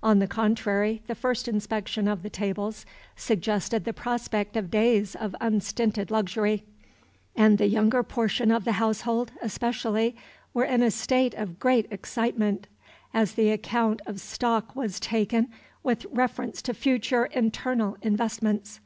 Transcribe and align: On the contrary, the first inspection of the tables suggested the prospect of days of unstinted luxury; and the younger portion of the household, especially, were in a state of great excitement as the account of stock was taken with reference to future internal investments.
On 0.00 0.20
the 0.20 0.28
contrary, 0.28 1.02
the 1.08 1.14
first 1.16 1.48
inspection 1.48 2.06
of 2.06 2.22
the 2.22 2.30
tables 2.30 2.86
suggested 3.16 3.84
the 3.84 3.92
prospect 3.92 4.56
of 4.56 4.70
days 4.70 5.16
of 5.16 5.34
unstinted 5.40 6.08
luxury; 6.08 6.62
and 7.34 7.58
the 7.58 7.66
younger 7.66 8.04
portion 8.04 8.52
of 8.52 8.64
the 8.64 8.74
household, 8.74 9.32
especially, 9.42 10.14
were 10.54 10.62
in 10.62 10.84
a 10.84 10.90
state 10.92 11.34
of 11.34 11.58
great 11.58 11.88
excitement 11.90 12.68
as 13.12 13.32
the 13.34 13.50
account 13.50 14.00
of 14.06 14.20
stock 14.20 14.76
was 14.76 15.00
taken 15.00 15.48
with 15.82 16.06
reference 16.12 16.62
to 16.62 16.74
future 16.74 17.24
internal 17.24 17.96
investments. 18.02 18.78